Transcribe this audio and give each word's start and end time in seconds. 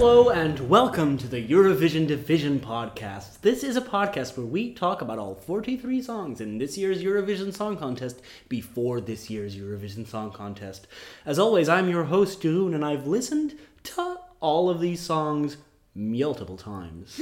Hello 0.00 0.30
and 0.30 0.60
welcome 0.68 1.18
to 1.18 1.26
the 1.26 1.44
Eurovision 1.44 2.06
Division 2.06 2.60
podcast. 2.60 3.40
This 3.40 3.64
is 3.64 3.76
a 3.76 3.80
podcast 3.80 4.36
where 4.36 4.46
we 4.46 4.72
talk 4.72 5.02
about 5.02 5.18
all 5.18 5.34
43 5.34 6.00
songs 6.02 6.40
in 6.40 6.58
this 6.58 6.78
year's 6.78 7.02
Eurovision 7.02 7.52
Song 7.52 7.76
Contest 7.76 8.22
before 8.48 9.00
this 9.00 9.28
year's 9.28 9.56
Eurovision 9.56 10.06
Song 10.06 10.30
Contest. 10.30 10.86
As 11.26 11.40
always, 11.40 11.68
I'm 11.68 11.88
your 11.88 12.04
host, 12.04 12.40
Jeroen, 12.40 12.76
and 12.76 12.84
I've 12.84 13.08
listened 13.08 13.56
to 13.82 14.18
all 14.38 14.70
of 14.70 14.78
these 14.78 15.00
songs 15.00 15.56
multiple 15.96 16.56
times. 16.56 17.20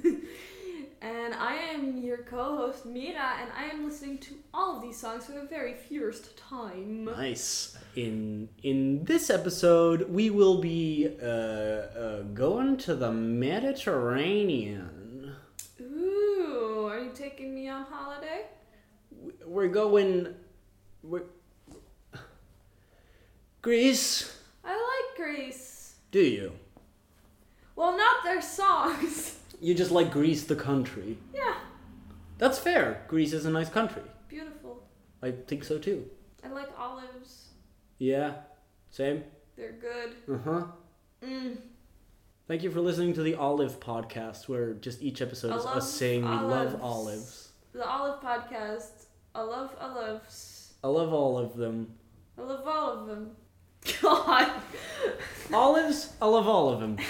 And 1.04 1.34
I 1.34 1.56
am 1.56 1.98
your 1.98 2.16
co-host 2.16 2.86
Mira, 2.86 3.34
and 3.38 3.50
I 3.54 3.64
am 3.64 3.84
listening 3.84 4.16
to 4.20 4.36
all 4.54 4.76
of 4.76 4.82
these 4.82 4.96
songs 4.96 5.26
for 5.26 5.32
the 5.32 5.42
very 5.42 5.74
first 5.74 6.38
time. 6.38 7.04
Nice. 7.04 7.76
In 7.94 8.48
in 8.62 9.04
this 9.04 9.28
episode, 9.28 10.08
we 10.08 10.30
will 10.30 10.62
be 10.62 11.14
uh, 11.22 11.26
uh, 11.26 12.22
going 12.32 12.78
to 12.78 12.94
the 12.94 13.12
Mediterranean. 13.12 15.36
Ooh, 15.78 16.88
are 16.90 17.00
you 17.00 17.10
taking 17.12 17.54
me 17.54 17.68
on 17.68 17.84
holiday? 17.84 18.46
We're 19.44 19.68
going. 19.68 20.34
We're, 21.02 21.24
Greece. 23.60 24.38
I 24.64 24.72
like 24.72 25.16
Greece. 25.18 25.96
Do 26.10 26.20
you? 26.20 26.52
Well, 27.76 27.94
not 27.94 28.24
their 28.24 28.40
songs. 28.40 29.40
You 29.64 29.74
just 29.74 29.90
like 29.90 30.10
Greece, 30.10 30.44
the 30.44 30.56
country. 30.56 31.16
yeah, 31.32 31.54
That's 32.36 32.58
fair. 32.58 33.04
Greece 33.08 33.32
is 33.32 33.46
a 33.46 33.50
nice 33.50 33.70
country. 33.70 34.02
beautiful. 34.28 34.82
I 35.22 35.30
think 35.30 35.64
so 35.64 35.78
too. 35.78 36.04
I 36.44 36.48
like 36.48 36.68
olives. 36.78 37.48
Yeah. 37.98 38.34
Same. 38.90 39.24
They're 39.56 39.72
good. 39.72 40.10
Uh 40.30 40.38
huh. 40.44 40.62
Mm. 41.24 41.56
Thank 42.46 42.62
you 42.62 42.70
for 42.70 42.80
listening 42.82 43.14
to 43.14 43.22
the 43.22 43.36
Olive 43.36 43.80
podcast, 43.80 44.48
where 44.48 44.74
just 44.74 45.00
each 45.00 45.22
episode 45.22 45.56
is 45.56 45.64
us 45.64 45.90
saying 45.90 46.20
we 46.20 46.28
love 46.28 46.78
olives. 46.82 46.82
olives. 46.82 47.48
The 47.72 47.88
Olive 47.88 48.20
Podcast. 48.20 49.06
I 49.34 49.40
love 49.40 49.70
olives. 49.80 50.74
I 50.84 50.88
love 50.88 51.14
all 51.14 51.38
of 51.38 51.56
them. 51.56 51.94
I 52.36 52.42
love 52.42 52.68
all 52.68 52.98
of 52.98 53.06
them. 53.06 53.30
God. 54.02 54.52
Olives, 55.54 56.12
I 56.20 56.26
love 56.26 56.46
all 56.46 56.68
of 56.68 56.80
them. 56.80 56.98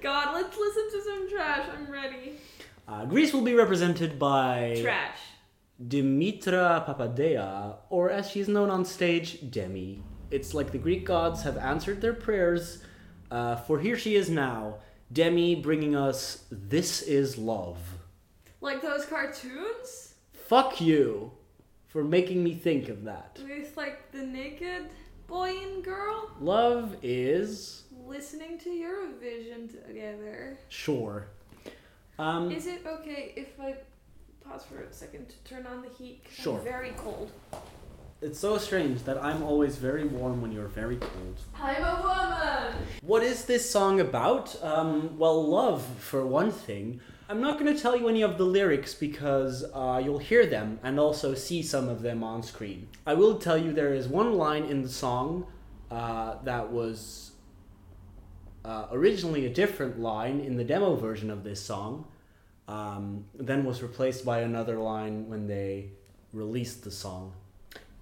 God, 0.00 0.34
let's 0.34 0.56
listen 0.56 0.90
to 0.92 1.04
some 1.04 1.30
trash. 1.30 1.68
I'm 1.76 1.90
ready. 1.90 2.34
Uh, 2.86 3.04
Greece 3.04 3.32
will 3.32 3.42
be 3.42 3.54
represented 3.54 4.18
by 4.18 4.78
Trash. 4.80 5.18
Dimitra 5.82 6.86
Papadea, 6.86 7.76
or 7.90 8.10
as 8.10 8.30
she's 8.30 8.48
known 8.48 8.70
on 8.70 8.84
stage, 8.84 9.50
Demi. 9.50 10.02
It's 10.30 10.54
like 10.54 10.72
the 10.72 10.78
Greek 10.78 11.04
gods 11.04 11.42
have 11.42 11.56
answered 11.56 12.00
their 12.00 12.12
prayers, 12.12 12.82
uh, 13.30 13.56
for 13.56 13.78
here 13.78 13.96
she 13.96 14.14
is 14.14 14.30
now, 14.30 14.76
Demi 15.12 15.54
bringing 15.56 15.96
us 15.96 16.44
This 16.50 17.02
Is 17.02 17.36
Love. 17.38 17.78
Like 18.60 18.82
those 18.82 19.04
cartoons? 19.04 20.14
Fuck 20.32 20.80
you 20.80 21.32
for 21.88 22.04
making 22.04 22.42
me 22.44 22.54
think 22.54 22.88
of 22.88 23.04
that. 23.04 23.38
With 23.42 23.76
like 23.76 24.12
the 24.12 24.22
naked 24.22 24.86
boy 25.26 25.56
and 25.56 25.84
girl 25.84 26.30
Love 26.40 26.96
is. 27.02 27.84
Listening 28.08 28.58
to 28.58 28.70
Eurovision 28.70 29.68
together. 29.86 30.56
Sure. 30.68 31.26
Um, 32.18 32.50
Is 32.50 32.66
it 32.66 32.84
okay 32.86 33.32
if 33.36 33.58
I 33.60 33.76
pause 34.44 34.64
for 34.64 34.80
a 34.82 34.92
second 34.92 35.28
to 35.28 35.36
turn 35.44 35.66
on 35.66 35.82
the 35.82 35.88
heat? 35.88 36.24
'Cause 36.24 36.34
Sure. 36.34 36.58
I'm 36.58 36.64
very 36.64 36.92
cold. 36.96 37.30
it's 38.20 38.40
so 38.40 38.58
strange 38.58 39.04
that 39.04 39.22
I'm 39.22 39.42
always 39.44 39.76
very 39.76 40.04
warm 40.04 40.42
when 40.42 40.50
you're 40.50 40.66
very 40.66 40.96
cold. 40.96 41.36
I'm 41.54 41.84
a 41.84 42.02
woman! 42.02 42.74
What 43.02 43.22
is 43.22 43.44
this 43.44 43.70
song 43.70 44.00
about? 44.00 44.60
Um, 44.62 45.16
well, 45.18 45.40
love, 45.46 45.84
for 46.00 46.26
one 46.26 46.50
thing. 46.50 47.00
I'm 47.28 47.40
not 47.40 47.60
going 47.60 47.72
to 47.72 47.80
tell 47.80 47.94
you 47.94 48.08
any 48.08 48.22
of 48.22 48.36
the 48.38 48.44
lyrics 48.44 48.92
because 48.94 49.62
uh, 49.74 50.00
you'll 50.02 50.18
hear 50.18 50.46
them 50.46 50.80
and 50.82 50.98
also 50.98 51.34
see 51.34 51.62
some 51.62 51.88
of 51.88 52.02
them 52.02 52.24
on 52.24 52.42
screen. 52.42 52.88
I 53.06 53.14
will 53.14 53.38
tell 53.38 53.56
you 53.58 53.72
there 53.72 53.92
is 53.94 54.08
one 54.08 54.32
line 54.34 54.64
in 54.64 54.82
the 54.82 54.88
song 54.88 55.46
uh, 55.90 56.36
that 56.42 56.72
was 56.72 57.32
uh, 58.68 58.86
originally 58.92 59.46
a 59.46 59.48
different 59.48 59.98
line 59.98 60.40
in 60.40 60.58
the 60.58 60.64
demo 60.64 60.94
version 60.94 61.30
of 61.30 61.42
this 61.42 61.58
song, 61.60 62.06
um, 62.68 63.24
then 63.34 63.64
was 63.64 63.82
replaced 63.82 64.26
by 64.26 64.40
another 64.40 64.76
line 64.76 65.26
when 65.28 65.46
they 65.46 65.88
released 66.34 66.84
the 66.84 66.90
song. 66.90 67.32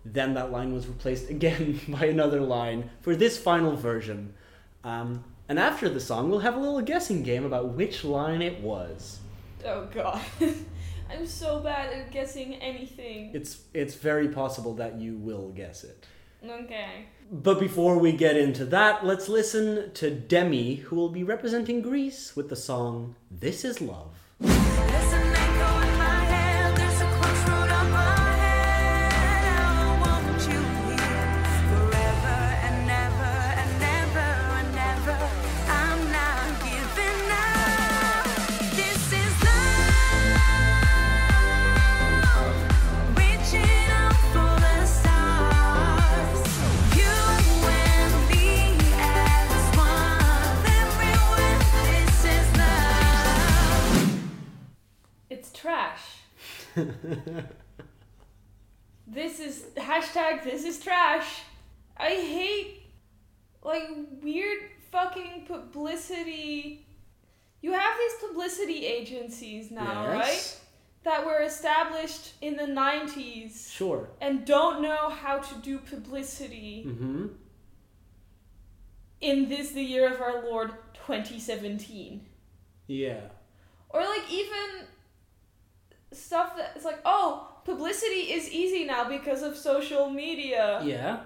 Then 0.04 0.34
that 0.34 0.50
line 0.50 0.74
was 0.74 0.88
replaced 0.88 1.30
again 1.36 1.80
by 1.88 2.06
another 2.06 2.40
line 2.40 2.90
for 3.00 3.14
this 3.14 3.38
final 3.38 3.76
version. 3.76 4.34
Um, 4.82 5.24
and 5.48 5.60
after 5.60 5.88
the 5.88 6.00
song, 6.00 6.30
we'll 6.30 6.40
have 6.40 6.56
a 6.56 6.60
little 6.60 6.82
guessing 6.82 7.22
game 7.22 7.44
about 7.44 7.68
which 7.68 8.02
line 8.02 8.42
it 8.42 8.60
was. 8.60 9.20
Oh 9.64 9.86
god. 9.86 10.20
I'm 11.08 11.26
so 11.26 11.60
bad 11.60 11.92
at 11.92 12.10
guessing 12.10 12.56
anything. 12.56 13.30
It's 13.32 13.60
it's 13.72 13.94
very 13.94 14.28
possible 14.28 14.74
that 14.74 14.98
you 14.98 15.16
will 15.16 15.50
guess 15.50 15.84
it. 15.84 16.04
Okay. 16.48 17.06
But 17.30 17.58
before 17.58 17.98
we 17.98 18.12
get 18.12 18.36
into 18.36 18.64
that, 18.66 19.04
let's 19.04 19.28
listen 19.28 19.92
to 19.94 20.10
Demi, 20.10 20.76
who 20.76 20.96
will 20.96 21.08
be 21.08 21.24
representing 21.24 21.82
Greece 21.82 22.36
with 22.36 22.48
the 22.48 22.56
song 22.56 23.16
"This 23.30 23.64
Is 23.64 23.80
Love." 23.80 25.25
Publicity. 66.10 66.86
You 67.62 67.72
have 67.72 67.94
these 67.98 68.28
publicity 68.28 68.86
agencies 68.86 69.70
now, 69.70 70.08
right? 70.08 70.60
That 71.04 71.24
were 71.24 71.40
established 71.42 72.32
in 72.40 72.56
the 72.56 72.64
90s 72.64 73.70
Sure. 73.72 74.08
and 74.20 74.44
don't 74.44 74.82
know 74.82 75.08
how 75.08 75.38
to 75.38 75.54
do 75.56 75.78
publicity 75.78 76.84
Mm-hmm. 76.86 77.26
in 79.20 79.48
this 79.48 79.70
the 79.72 79.82
year 79.82 80.12
of 80.12 80.20
our 80.20 80.44
Lord 80.44 80.70
2017. 80.94 82.26
Yeah. 82.88 83.20
Or 83.90 84.00
like 84.00 84.30
even 84.30 84.86
stuff 86.12 86.54
that's 86.56 86.84
like, 86.84 87.00
oh, 87.04 87.48
publicity 87.64 88.32
is 88.32 88.50
easy 88.50 88.84
now 88.84 89.08
because 89.08 89.42
of 89.42 89.56
social 89.56 90.10
media. 90.10 90.82
Yeah. 90.84 91.20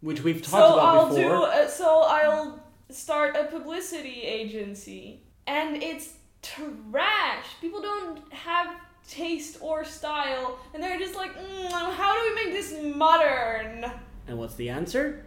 Which 0.00 0.22
we've 0.22 0.40
talked 0.42 0.50
so 0.50 0.74
about 0.74 0.96
I'll 0.96 1.08
before. 1.08 1.22
do 1.22 1.44
uh, 1.44 1.68
so 1.68 2.00
I'll 2.02 2.60
start 2.90 3.36
a 3.36 3.44
publicity 3.44 4.22
agency. 4.22 5.22
And 5.46 5.82
it's 5.82 6.14
trash. 6.42 7.46
People 7.60 7.80
don't 7.80 8.32
have 8.32 8.74
taste 9.08 9.58
or 9.60 9.84
style 9.84 10.58
and 10.74 10.82
they're 10.82 10.98
just 10.98 11.14
like, 11.14 11.32
mm, 11.36 11.70
how 11.70 12.14
do 12.14 12.28
we 12.28 12.44
make 12.44 12.52
this 12.52 12.74
modern? 12.96 13.84
and 14.28 14.38
what's 14.38 14.54
the 14.54 14.68
answer? 14.68 15.24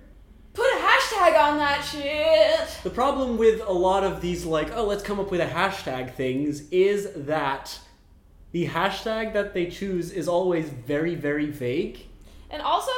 Put 0.54 0.66
a 0.66 0.78
hashtag 0.78 1.40
on 1.40 1.58
that 1.58 1.82
shit. 1.82 2.84
The 2.84 2.90
problem 2.90 3.38
with 3.38 3.62
a 3.66 3.72
lot 3.72 4.04
of 4.04 4.20
these, 4.20 4.46
like, 4.46 4.76
oh, 4.76 4.86
let's 4.86 5.04
come 5.04 5.20
up 5.20 5.32
with 5.32 5.40
a 5.40 5.46
hashtag 5.46 6.16
things, 6.16 6.68
is 6.70 7.10
that 7.16 7.80
the 8.52 8.68
hashtag 8.68 9.34
that 9.34 9.54
they 9.54 9.68
choose 9.68 10.12
is 10.12 10.28
always 10.28 10.70
very, 10.70 11.16
very 11.16 11.46
vague. 11.46 12.00
And 12.50 12.62
also 12.62 12.92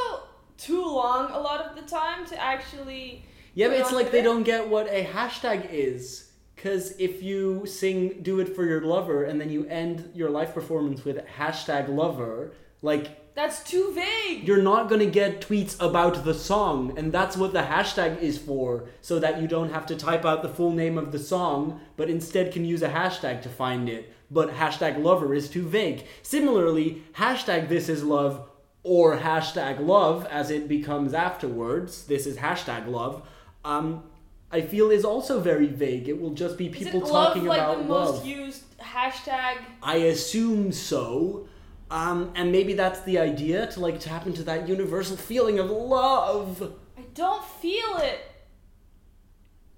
too 0.57 0.83
long 0.83 1.31
a 1.31 1.39
lot 1.39 1.65
of 1.65 1.75
the 1.75 1.81
time 1.81 2.25
to 2.27 2.41
actually 2.41 3.25
Yeah, 3.53 3.67
but 3.67 3.79
it's 3.79 3.91
like 3.91 4.11
they 4.11 4.21
don't 4.21 4.43
get 4.43 4.67
what 4.69 4.87
a 4.87 5.05
hashtag 5.05 5.69
is. 5.71 6.29
Because 6.55 6.91
if 6.99 7.23
you 7.23 7.65
sing 7.65 8.19
Do 8.21 8.39
It 8.39 8.55
For 8.55 8.65
Your 8.65 8.81
Lover 8.81 9.23
and 9.23 9.41
then 9.41 9.49
you 9.49 9.65
end 9.65 10.11
your 10.13 10.29
live 10.29 10.53
performance 10.53 11.03
with 11.03 11.25
hashtag 11.25 11.89
lover, 11.89 12.53
like, 12.83 13.33
That's 13.33 13.63
too 13.63 13.91
vague. 13.95 14.47
you're 14.47 14.61
not 14.61 14.87
gonna 14.87 15.07
get 15.07 15.41
tweets 15.41 15.75
about 15.79 16.23
the 16.23 16.35
song, 16.35 16.93
and 16.97 17.11
that's 17.11 17.35
what 17.35 17.53
the 17.53 17.63
hashtag 17.63 18.21
is 18.21 18.37
for, 18.37 18.89
so 19.01 19.17
that 19.17 19.41
you 19.41 19.47
don't 19.47 19.71
have 19.71 19.87
to 19.87 19.95
type 19.95 20.23
out 20.23 20.43
the 20.43 20.49
full 20.49 20.71
name 20.71 20.99
of 20.99 21.11
the 21.11 21.19
song, 21.19 21.81
but 21.97 22.09
instead 22.11 22.51
can 22.51 22.63
use 22.63 22.83
a 22.83 22.89
hashtag 22.89 23.41
to 23.41 23.49
find 23.49 23.89
it. 23.89 24.13
But 24.29 24.53
hashtag 24.55 25.01
lover 25.01 25.33
is 25.33 25.49
too 25.49 25.67
vague. 25.67 26.05
Similarly, 26.21 27.03
hashtag 27.13 27.69
this 27.69 27.89
is 27.89 28.03
love 28.03 28.47
or 28.83 29.17
hashtag 29.17 29.79
love 29.79 30.25
as 30.29 30.51
it 30.51 30.67
becomes 30.67 31.13
afterwards, 31.13 32.05
this 32.05 32.25
is 32.27 32.37
hashtag 32.37 32.87
love, 32.87 33.23
um, 33.63 34.03
I 34.51 34.61
feel 34.61 34.91
is 34.91 35.05
also 35.05 35.39
very 35.39 35.67
vague. 35.67 36.09
It 36.09 36.19
will 36.19 36.33
just 36.33 36.57
be 36.57 36.69
people 36.69 37.01
talking 37.01 37.45
love 37.45 37.47
like 37.47 37.59
about 37.59 37.77
the 37.77 37.93
love. 37.93 38.15
most 38.15 38.25
used 38.25 38.77
hashtag? 38.79 39.57
I 39.81 39.97
assume 39.97 40.71
so. 40.71 41.47
Um, 41.89 42.31
and 42.35 42.51
maybe 42.51 42.73
that's 42.73 43.01
the 43.01 43.19
idea 43.19 43.67
to 43.67 43.79
like 43.79 43.99
tap 43.99 44.25
into 44.25 44.43
that 44.43 44.67
universal 44.67 45.17
feeling 45.17 45.59
of 45.59 45.69
love. 45.69 46.73
I 46.97 47.01
don't 47.13 47.43
feel 47.43 47.97
it. 47.97 48.19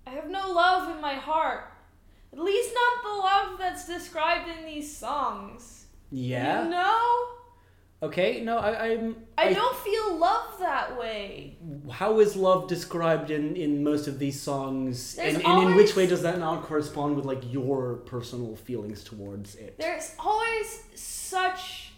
I 0.06 0.12
have 0.12 0.30
no 0.30 0.52
love 0.52 0.96
in 0.96 1.02
my 1.02 1.16
heart. 1.16 1.72
At 2.32 2.40
least 2.40 2.74
not 2.74 3.04
the 3.04 3.20
love 3.20 3.60
that's 3.60 3.88
described 3.88 4.50
in 4.50 4.66
these 4.66 4.96
songs. 4.96 5.86
Yeah. 6.12 6.64
You 6.64 6.70
know? 6.72 7.26
Okay. 8.04 8.42
No, 8.42 8.58
I, 8.58 8.88
I'm. 8.90 9.16
I 9.38 9.54
don't 9.54 9.78
feel 9.78 10.18
love 10.18 10.60
that 10.60 11.00
way. 11.00 11.58
How 11.90 12.20
is 12.20 12.36
love 12.36 12.68
described 12.68 13.32
in 13.32 13.56
in 13.56 13.84
most 13.84 14.08
of 14.08 14.20
these 14.20 14.40
songs, 14.42 15.16
There's 15.16 15.36
and, 15.36 15.46
and 15.46 15.70
in 15.70 15.76
which 15.76 15.96
way 15.96 16.06
does 16.06 16.22
that 16.24 16.38
not 16.38 16.64
correspond 16.64 17.16
with 17.16 17.26
like 17.26 17.42
your 17.52 17.96
personal 18.14 18.56
feelings 18.56 19.04
towards 19.04 19.56
it? 19.56 19.78
There's 19.80 20.16
always 20.20 20.84
such 20.96 21.94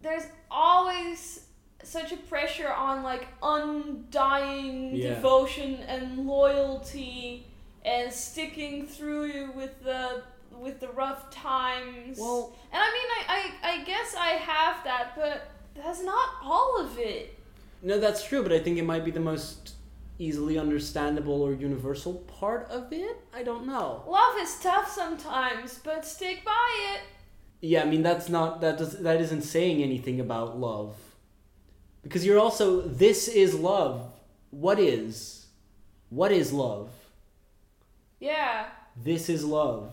there's 0.00 0.26
always 0.50 1.46
such 1.82 2.12
a 2.12 2.16
pressure 2.16 2.72
on 2.72 3.02
like 3.02 3.28
undying 3.42 4.94
Yeah. 4.96 5.14
devotion 5.14 5.74
and 5.86 6.26
loyalty 6.26 7.46
and 7.84 8.12
sticking 8.12 8.86
through 8.86 9.26
you 9.26 9.52
with 9.54 9.82
the 9.84 10.22
with 10.52 10.80
the 10.80 10.88
rough 10.88 11.30
times. 11.30 12.18
Well, 12.18 12.54
and 12.72 12.82
I 12.82 12.92
mean 12.92 13.08
I, 13.18 13.22
I, 13.68 13.72
I 13.80 13.84
guess 13.84 14.14
I 14.18 14.30
have 14.30 14.84
that, 14.84 15.12
but 15.16 15.50
that's 15.74 16.02
not 16.02 16.28
all 16.42 16.78
of 16.80 16.98
it. 16.98 17.38
no, 17.82 17.98
that's 18.00 18.24
true, 18.26 18.42
but 18.42 18.52
I 18.52 18.58
think 18.58 18.78
it 18.78 18.84
might 18.84 19.04
be 19.04 19.10
the 19.10 19.20
most 19.20 19.74
easily 20.18 20.58
understandable 20.58 21.42
or 21.42 21.52
universal 21.52 22.14
part 22.14 22.66
of 22.70 22.90
it. 22.92 23.18
I 23.34 23.42
don't 23.42 23.66
know. 23.66 24.02
Love 24.08 24.34
is 24.40 24.58
tough 24.60 24.90
sometimes, 24.90 25.78
but 25.84 26.06
stick 26.06 26.42
by 26.44 26.94
it. 26.94 27.00
Yeah, 27.60 27.82
I 27.82 27.86
mean 27.86 28.02
that's 28.02 28.28
not 28.28 28.60
that 28.62 28.78
does 28.78 28.98
that 29.00 29.20
isn't 29.20 29.42
saying 29.42 29.82
anything 29.82 30.20
about 30.20 30.58
love. 30.58 30.96
Because 32.02 32.24
you're 32.24 32.38
also 32.38 32.80
this 32.82 33.28
is 33.28 33.54
love. 33.54 34.10
What 34.50 34.78
is? 34.78 35.46
What 36.08 36.32
is 36.32 36.52
love? 36.52 36.90
Yeah. 38.20 38.66
This 39.02 39.28
is 39.28 39.44
love. 39.44 39.92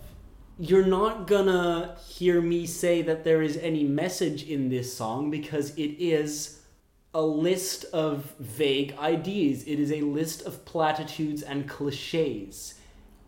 You're 0.60 0.86
not 0.86 1.26
gonna 1.28 1.98
hear 2.08 2.40
me 2.40 2.68
say 2.68 3.02
that 3.02 3.24
there 3.24 3.42
is 3.42 3.58
any 3.58 3.84
message 3.84 4.44
in 4.44 4.70
this 4.70 4.96
song 4.96 5.32
because 5.32 5.72
it 5.72 5.98
is 6.00 6.60
a 7.14 7.22
list 7.22 7.86
of 7.86 8.34
vague 8.40 8.96
ideas. 9.00 9.64
It 9.64 9.80
is 9.80 9.92
a 9.92 10.02
list 10.02 10.44
of 10.44 10.64
platitudes 10.66 11.42
and 11.42 11.68
cliches 11.68 12.76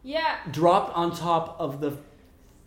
Yeah. 0.04 0.38
dropped 0.52 0.96
on 0.96 1.16
top 1.16 1.56
of 1.60 1.82
the 1.82 1.98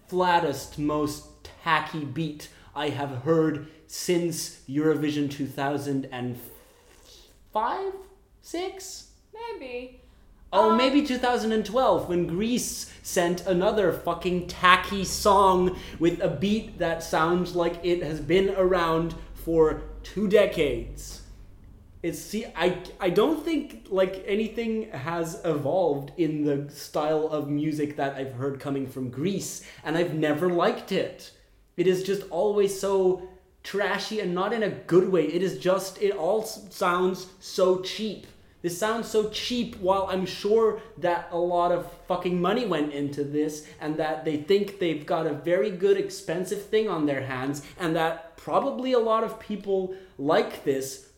flattest, 0.08 0.76
most 0.78 1.26
tacky 1.62 2.04
beat 2.04 2.48
I 2.74 2.88
have 2.88 3.22
heard 3.22 3.68
since 3.86 4.62
Eurovision 4.68 5.30
2005? 5.30 7.92
6? 8.42 9.10
Maybe. 9.32 10.00
Oh, 10.50 10.70
Um, 10.70 10.78
maybe 10.78 11.02
2012 11.02 12.08
when 12.08 12.26
Greece 12.26 12.90
sent 13.02 13.46
another 13.46 13.92
fucking 13.92 14.46
tacky 14.46 15.04
song 15.04 15.76
with 15.98 16.20
a 16.20 16.28
beat 16.28 16.78
that 16.78 17.02
sounds 17.02 17.54
like 17.54 17.78
it 17.82 18.02
has 18.02 18.20
been 18.20 18.54
around 18.56 19.14
for 19.34 19.82
two 20.02 20.26
decades. 20.26 21.22
It's 22.02 22.18
see 22.18 22.46
I 22.56 22.78
I 23.00 23.10
don't 23.10 23.44
think 23.44 23.88
like 23.90 24.24
anything 24.26 24.90
has 24.92 25.40
evolved 25.44 26.12
in 26.16 26.44
the 26.44 26.70
style 26.72 27.26
of 27.28 27.48
music 27.50 27.96
that 27.96 28.14
I've 28.14 28.34
heard 28.34 28.60
coming 28.60 28.86
from 28.86 29.10
Greece 29.10 29.64
and 29.84 29.98
I've 29.98 30.14
never 30.14 30.48
liked 30.48 30.92
it. 30.92 31.32
It 31.76 31.86
is 31.86 32.04
just 32.04 32.22
always 32.30 32.78
so 32.78 33.28
trashy 33.64 34.20
and 34.20 34.32
not 34.34 34.52
in 34.52 34.62
a 34.62 34.70
good 34.70 35.10
way. 35.10 35.26
It 35.26 35.42
is 35.42 35.58
just 35.58 36.00
it 36.00 36.12
all 36.16 36.44
sounds 36.44 37.26
so 37.40 37.80
cheap. 37.80 38.26
This 38.60 38.76
sounds 38.76 39.08
so 39.08 39.28
cheap 39.30 39.76
while 39.76 40.08
I'm 40.10 40.26
sure 40.26 40.80
that 40.98 41.28
a 41.30 41.38
lot 41.38 41.70
of 41.70 41.90
fucking 42.08 42.40
money 42.40 42.66
went 42.66 42.92
into 42.92 43.22
this 43.22 43.66
and 43.80 43.96
that 43.98 44.24
they 44.24 44.36
think 44.36 44.78
they've 44.78 45.06
got 45.06 45.26
a 45.26 45.32
very 45.32 45.70
good 45.70 45.96
expensive 45.96 46.62
thing 46.64 46.88
on 46.88 47.06
their 47.06 47.22
hands 47.22 47.62
and 47.78 47.94
that 47.94 48.36
probably 48.36 48.92
a 48.92 48.98
lot 48.98 49.22
of 49.24 49.38
people 49.38 49.94
like 50.18 50.64
this 50.64 51.08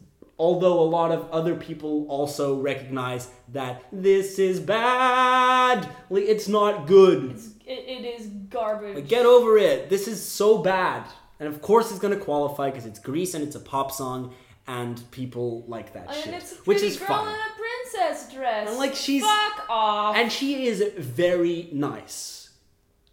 although 0.40 0.80
a 0.80 0.88
lot 0.88 1.12
of 1.12 1.30
other 1.30 1.54
people 1.54 2.06
also 2.08 2.58
recognize 2.58 3.28
that 3.52 3.84
this 3.92 4.38
is 4.38 4.58
bad. 4.58 5.86
Like 6.08 6.24
it's 6.24 6.48
not 6.48 6.86
good. 6.86 7.32
It's, 7.32 7.48
it, 7.66 7.84
it 7.86 8.20
is 8.20 8.26
garbage. 8.48 8.94
Like, 8.96 9.06
get 9.06 9.26
over 9.26 9.58
it. 9.58 9.90
This 9.90 10.08
is 10.08 10.20
so 10.26 10.58
bad. 10.58 11.04
And 11.38 11.46
of 11.46 11.60
course, 11.60 11.90
it's 11.90 12.00
gonna 12.00 12.16
qualify 12.16 12.70
because 12.70 12.86
it's 12.86 12.98
Greece 12.98 13.34
and 13.34 13.44
it's 13.44 13.54
a 13.54 13.60
pop 13.60 13.92
song, 13.92 14.34
and 14.78 15.10
people 15.10 15.64
like 15.66 15.92
that 15.94 16.06
and 16.06 16.16
shit, 16.24 16.34
it's 16.34 16.52
a 16.52 16.56
which 16.68 16.80
is 16.82 16.96
girl 16.96 17.08
fine. 17.08 17.28
in 17.28 17.34
a 17.34 17.52
princess 17.58 18.32
dress. 18.32 18.68
And, 18.68 18.78
like, 18.78 18.94
she's- 18.94 19.22
fuck 19.24 19.66
off. 19.68 20.16
And 20.16 20.30
she 20.30 20.66
is 20.68 20.82
very 20.96 21.68
nice. 21.72 22.50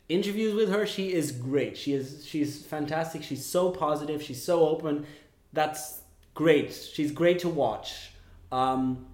Interviews 0.07 0.53
with 0.53 0.69
her, 0.69 0.85
she 0.85 1.11
is 1.13 1.31
great. 1.31 1.75
She 1.75 1.93
is 1.93 2.25
she's 2.25 2.63
fantastic. 2.65 3.23
She's 3.23 3.45
so 3.45 3.71
positive. 3.71 4.21
She's 4.21 4.41
so 4.41 4.67
open. 4.67 5.05
That's 5.51 6.01
great. 6.33 6.71
She's 6.73 7.11
great 7.11 7.39
to 7.39 7.49
watch. 7.49 8.11
Um, 8.51 9.07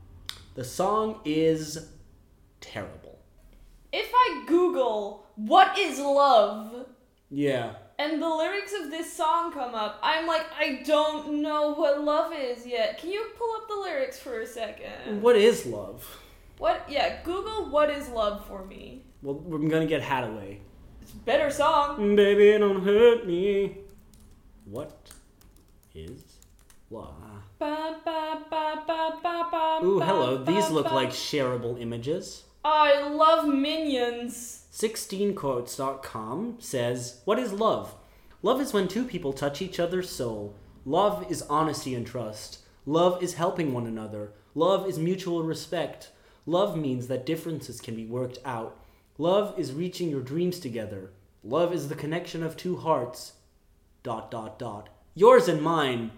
the 0.56 0.64
song 0.64 1.22
is 1.26 1.90
terrible. 2.62 3.18
if 3.92 4.10
I 4.14 4.44
Google 4.48 5.26
what 5.36 5.78
is 5.78 5.98
love 6.00 6.86
Yeah. 7.32 7.74
And 8.04 8.22
the 8.22 8.28
lyrics 8.28 8.74
of 8.74 8.92
this 8.92 9.14
song 9.14 9.54
come 9.54 9.74
up, 9.74 9.98
I'm 10.04 10.28
like, 10.28 10.46
I 10.60 10.84
don't 10.86 11.42
know 11.42 11.74
what 11.74 12.04
love 12.04 12.34
is 12.34 12.68
yet. 12.68 12.98
Can 12.98 13.12
you 13.12 13.28
pull 13.38 13.56
up 13.56 13.70
the 13.70 13.76
lyrics 13.76 14.20
for 14.20 14.42
a 14.42 14.46
second? 14.46 15.22
What 15.22 15.38
is 15.38 15.66
love? 15.66 16.06
What? 16.58 16.86
Yeah, 16.90 17.24
Google 17.24 17.70
what 17.70 17.90
is 17.90 18.10
love 18.10 18.46
for 18.46 18.66
me. 18.66 19.04
Well, 19.22 19.36
we're 19.36 19.70
gonna 19.70 19.86
get 19.86 20.02
Haddaway. 20.02 20.58
It's 21.02 21.14
a 21.14 21.16
better 21.16 21.50
song. 21.50 22.14
Baby, 22.18 22.58
don't 22.60 22.84
hurt 22.84 23.26
me. 23.26 23.78
What 24.66 25.10
is 25.96 26.24
love? 26.92 27.16
Ooh, 29.82 30.00
hello. 30.02 30.44
These 30.44 30.70
look 30.72 30.92
like 30.92 31.12
shareable 31.12 31.80
images. 31.82 32.44
I 32.66 33.08
love 33.10 33.46
minions. 33.48 34.66
16quotes.com 34.72 36.56
says, 36.60 37.22
What 37.26 37.38
is 37.38 37.52
love? 37.52 37.96
Love 38.42 38.62
is 38.62 38.74
when 38.74 38.88
two 38.88 39.04
people 39.06 39.34
touch 39.34 39.62
each 39.62 39.80
other's 39.80 40.10
soul. 40.10 40.56
Love 40.86 41.30
is 41.30 41.42
honesty 41.44 41.94
and 41.94 42.08
trust. 42.08 42.60
Love 42.86 43.22
is 43.22 43.34
helping 43.36 43.74
one 43.74 43.86
another. 43.86 44.32
Love 44.56 44.88
is 44.88 44.98
mutual 44.98 45.44
respect. 45.44 46.12
Love 46.46 46.78
means 46.78 47.08
that 47.08 47.26
differences 47.26 47.82
can 47.82 47.96
be 47.96 48.06
worked 48.06 48.40
out. 48.46 48.78
Love 49.18 49.58
is 49.58 49.74
reaching 49.74 50.10
your 50.10 50.22
dreams 50.22 50.60
together. 50.60 51.12
Love 51.44 51.74
is 51.74 51.90
the 51.90 51.96
connection 51.96 52.44
of 52.44 52.56
two 52.56 52.78
hearts. 52.78 53.34
Dot 54.04 54.32
dot 54.32 54.58
dot. 54.58 54.90
Yours 55.16 55.48
and 55.48 55.62
mine, 55.62 56.12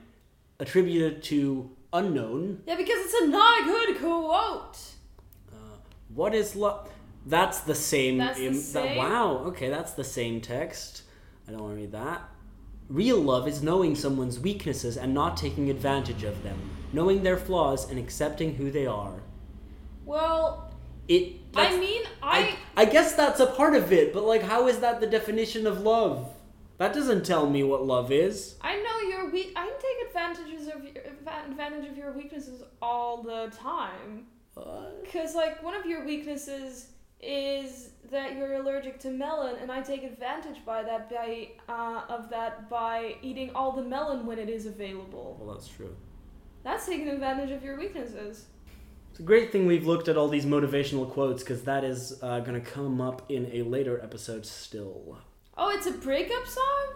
attributed 0.60 1.22
to 1.24 1.72
unknown. 1.92 2.62
Yeah, 2.66 2.76
because 2.76 3.06
it's 3.06 3.14
a 3.14 3.28
not 3.28 3.66
good 3.66 3.98
quote. 4.00 4.95
What 6.16 6.34
is 6.34 6.56
love? 6.56 6.90
That's 7.26 7.60
the 7.62 7.76
same. 7.76 8.18
That's 8.18 8.40
the 8.40 8.48
im- 8.48 8.54
same? 8.56 8.98
wow. 8.98 9.44
Okay, 9.48 9.70
that's 9.70 9.92
the 9.94 10.04
same 10.04 10.42
text. 10.42 11.04
I 11.48 11.52
don't 11.52 11.62
want 11.62 11.76
to 11.76 11.82
read 11.82 11.92
that. 11.92 12.24
Real 12.88 13.20
love 13.20 13.48
is 13.48 13.62
knowing 13.62 13.96
someone's 13.96 14.40
weaknesses 14.40 14.96
and 14.96 15.14
not 15.14 15.36
taking 15.38 15.70
advantage 15.70 16.24
of 16.24 16.42
them, 16.44 16.58
knowing 16.94 17.24
their 17.24 17.38
flaws 17.38 17.90
and 17.90 18.00
accepting 18.00 18.56
who 18.56 18.72
they 18.72 18.86
are. 18.86 19.22
Well, 20.06 20.72
It. 21.08 21.34
I 21.56 21.78
mean, 21.78 22.04
I, 22.22 22.56
I 22.76 22.84
I 22.84 22.86
guess 22.86 23.14
that's 23.14 23.40
a 23.40 23.48
part 23.48 23.76
of 23.76 23.92
it, 23.92 24.14
but 24.14 24.24
like, 24.24 24.44
how 24.44 24.68
is 24.68 24.80
that 24.80 25.02
the 25.02 25.08
definition 25.08 25.66
of 25.68 25.82
love? 25.82 26.32
That 26.78 26.94
doesn't 26.94 27.26
tell 27.26 27.50
me 27.50 27.64
what 27.64 27.86
love 27.86 28.12
is. 28.12 28.56
I 28.62 28.76
know 28.78 29.10
you're 29.10 29.32
weak. 29.32 29.54
I 29.56 29.72
take 29.80 30.08
advantages 30.08 30.68
of 30.68 30.84
your 30.84 31.04
advantage 31.50 31.90
of 31.90 31.98
your 31.98 32.12
weaknesses 32.12 32.62
all 32.82 33.24
the 33.24 33.52
time. 33.56 34.26
What? 34.56 35.06
Cause 35.12 35.36
like 35.36 35.62
one 35.64 35.76
of 35.76 35.86
your 35.86 36.06
weaknesses 36.06 36.88
is 37.22 37.90
that 38.12 38.36
you're 38.36 38.54
allergic 38.56 39.00
to 39.00 39.10
melon, 39.10 39.56
and 39.62 39.72
I 39.72 39.82
take 39.82 40.04
advantage 40.04 40.66
by 40.66 40.84
that 40.84 41.10
by 41.10 41.50
uh, 41.70 42.02
of 42.10 42.30
that 42.30 42.70
by 42.70 43.16
eating 43.22 43.52
all 43.56 43.72
the 43.72 43.84
melon 43.84 44.26
when 44.26 44.40
it 44.40 44.50
is 44.50 44.66
available. 44.66 45.38
Well, 45.40 45.56
that's 45.56 45.68
true. 45.68 45.96
That's 46.64 46.86
taking 46.86 47.10
advantage 47.10 47.52
of 47.52 47.64
your 47.64 47.78
weaknesses. 47.78 48.46
It's 49.12 49.20
a 49.20 49.24
great 49.24 49.52
thing 49.52 49.66
we've 49.66 49.86
looked 49.86 50.08
at 50.08 50.18
all 50.18 50.28
these 50.28 50.46
motivational 50.46 51.10
quotes 51.10 51.42
because 51.42 51.64
that 51.64 51.84
is 51.84 52.20
uh, 52.22 52.42
going 52.42 52.62
to 52.62 52.70
come 52.70 53.00
up 53.00 53.30
in 53.30 53.50
a 53.54 53.62
later 53.62 54.02
episode 54.02 54.46
still. 54.46 55.20
Oh, 55.58 55.70
it's 55.70 55.86
a 55.86 55.92
breakup 55.92 56.46
song. 56.46 56.96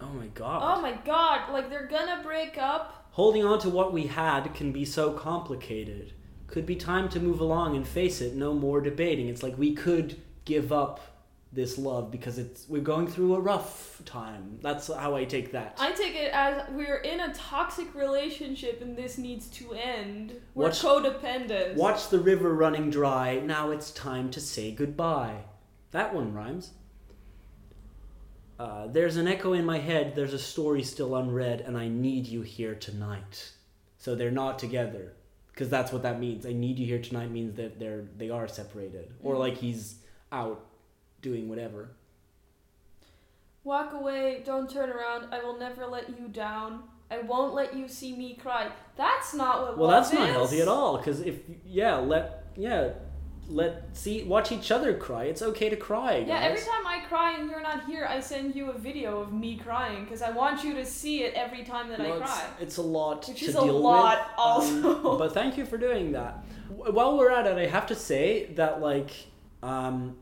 Oh 0.00 0.08
my 0.08 0.26
god. 0.28 0.62
Oh 0.64 0.80
my 0.80 0.92
god! 1.04 1.52
Like 1.52 1.68
they're 1.68 1.86
gonna 1.86 2.22
break 2.22 2.56
up. 2.58 3.08
Holding 3.10 3.44
on 3.44 3.58
to 3.60 3.68
what 3.68 3.92
we 3.92 4.06
had 4.06 4.54
can 4.54 4.72
be 4.72 4.84
so 4.84 5.12
complicated. 5.12 6.14
Could 6.50 6.66
be 6.66 6.76
time 6.76 7.08
to 7.10 7.20
move 7.20 7.40
along 7.40 7.76
and 7.76 7.86
face 7.86 8.20
it. 8.20 8.34
No 8.34 8.52
more 8.52 8.80
debating. 8.80 9.28
It's 9.28 9.42
like 9.42 9.56
we 9.56 9.74
could 9.74 10.20
give 10.44 10.72
up 10.72 11.00
this 11.52 11.78
love 11.78 12.10
because 12.12 12.38
it's 12.38 12.68
we're 12.68 12.80
going 12.80 13.06
through 13.08 13.34
a 13.34 13.40
rough 13.40 14.00
time. 14.04 14.58
That's 14.62 14.86
how 14.86 15.16
I 15.16 15.24
take 15.24 15.50
that. 15.52 15.76
I 15.80 15.90
take 15.92 16.14
it 16.14 16.30
as 16.32 16.62
we're 16.70 16.98
in 16.98 17.18
a 17.20 17.34
toxic 17.34 17.92
relationship 17.94 18.80
and 18.82 18.96
this 18.96 19.18
needs 19.18 19.48
to 19.48 19.72
end. 19.72 20.34
We're 20.54 20.66
Watch- 20.66 20.80
codependent. 20.82 21.74
Watch 21.74 22.08
the 22.08 22.20
river 22.20 22.54
running 22.54 22.90
dry. 22.90 23.40
Now 23.40 23.70
it's 23.70 23.90
time 23.90 24.30
to 24.30 24.40
say 24.40 24.70
goodbye. 24.70 25.38
That 25.90 26.14
one 26.14 26.32
rhymes. 26.32 26.70
Uh, 28.58 28.86
there's 28.88 29.16
an 29.16 29.26
echo 29.26 29.54
in 29.54 29.64
my 29.64 29.78
head. 29.78 30.14
There's 30.14 30.34
a 30.34 30.38
story 30.38 30.82
still 30.82 31.16
unread, 31.16 31.62
and 31.62 31.78
I 31.78 31.88
need 31.88 32.26
you 32.26 32.42
here 32.42 32.74
tonight. 32.74 33.52
So 33.98 34.14
they're 34.14 34.30
not 34.30 34.58
together, 34.58 35.14
because 35.60 35.70
that's 35.70 35.92
what 35.92 36.02
that 36.04 36.18
means. 36.18 36.46
I 36.46 36.54
need 36.54 36.78
you 36.78 36.86
here 36.86 37.02
tonight 37.02 37.30
means 37.30 37.54
that 37.56 37.78
they're 37.78 38.06
they 38.16 38.30
are 38.30 38.48
separated, 38.48 39.12
or 39.22 39.36
like 39.36 39.56
mm. 39.56 39.58
he's 39.58 39.96
out 40.32 40.64
doing 41.20 41.50
whatever. 41.50 41.90
Walk 43.62 43.92
away, 43.92 44.42
don't 44.42 44.70
turn 44.70 44.88
around. 44.88 45.26
I 45.30 45.44
will 45.44 45.58
never 45.58 45.84
let 45.84 46.18
you 46.18 46.28
down. 46.28 46.84
I 47.10 47.18
won't 47.18 47.52
let 47.52 47.76
you 47.76 47.88
see 47.88 48.16
me 48.16 48.38
cry. 48.40 48.72
That's 48.96 49.34
not 49.34 49.60
what 49.60 49.76
Well, 49.76 49.90
love 49.90 50.04
that's 50.04 50.14
not 50.14 50.30
healthy 50.30 50.62
at 50.62 50.68
all. 50.68 50.96
Because 50.96 51.20
if 51.20 51.40
yeah, 51.66 51.96
let 51.96 52.46
yeah, 52.56 52.92
let 53.48 53.96
see 53.96 54.22
watch 54.24 54.52
each 54.52 54.70
other 54.70 54.94
cry. 54.94 55.24
It's 55.24 55.42
okay 55.42 55.68
to 55.68 55.76
cry. 55.76 56.20
Guys. 56.20 56.28
Yeah, 56.28 56.40
every 56.40 56.60
time 56.60 56.86
I 56.86 57.00
cry 57.08 57.36
and 57.38 57.50
you're 57.50 57.60
not 57.60 57.84
here, 57.86 58.06
I 58.08 58.20
send 58.20 58.54
you 58.54 58.70
a 58.70 58.78
video 58.78 59.20
of 59.20 59.32
me 59.32 59.56
crying 59.56 60.04
because 60.04 60.22
I 60.22 60.30
want 60.30 60.62
you 60.62 60.74
to 60.74 60.86
see 60.86 61.24
it 61.24 61.34
every 61.34 61.64
time 61.64 61.88
that 61.88 61.98
Well, 61.98 62.14
I 62.22 62.26
cry. 62.26 62.46
It's, 62.60 62.76
a 62.76 62.82
lot 62.82 63.26
Which 63.28 63.42
is 63.42 63.54
a 63.56 63.60
lot 63.60 64.18
with. 64.18 64.38
also. 64.38 65.10
Um, 65.12 65.18
but 65.18 65.34
thank 65.34 65.56
you 65.58 65.66
for 65.66 65.78
doing 65.78 66.12
that. 66.12 66.44
While 66.68 67.18
we're 67.18 67.30
at 67.30 67.46
it, 67.46 67.58
I 67.58 67.66
have 67.66 67.86
to 67.88 67.94
say 67.94 68.46
that 68.54 68.80
like 68.80 69.10
um, 69.62 70.16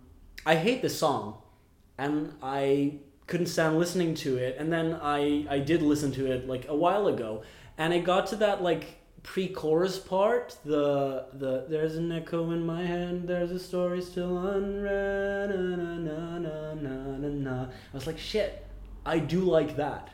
I 0.46 0.54
hate 0.56 0.82
the 0.82 0.88
song, 0.90 1.36
and 1.98 2.32
I 2.42 2.94
couldn't 3.26 3.46
stand 3.46 3.78
listening 3.78 4.14
to 4.16 4.38
it. 4.38 4.56
And 4.58 4.72
then 4.72 4.98
I 5.02 5.46
I 5.50 5.58
did 5.58 5.82
listen 5.82 6.10
to 6.12 6.26
it 6.32 6.48
like 6.48 6.66
a 6.68 6.74
while 6.74 7.06
ago, 7.08 7.42
and 7.76 7.92
it 7.92 8.04
got 8.04 8.26
to 8.28 8.36
that 8.36 8.62
like 8.62 8.97
pre-chorus 9.32 9.98
part 9.98 10.56
the 10.64 11.26
the 11.34 11.66
there's 11.68 11.96
an 11.96 12.10
echo 12.10 12.50
in 12.50 12.64
my 12.64 12.82
head 12.82 13.26
there's 13.26 13.50
a 13.50 13.58
story 13.58 14.00
still 14.00 14.38
unread 14.38 15.50
na, 15.50 15.98
na, 15.98 16.38
na, 16.38 16.74
na, 16.74 17.16
na, 17.18 17.28
na, 17.28 17.62
i 17.64 17.94
was 17.94 18.06
like 18.06 18.18
shit 18.18 18.64
i 19.04 19.18
do 19.18 19.40
like 19.40 19.76
that 19.76 20.08